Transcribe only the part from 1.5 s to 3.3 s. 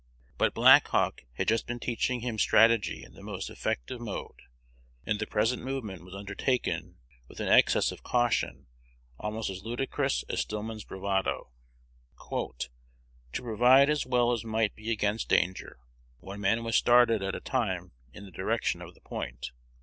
been teaching him strategy in the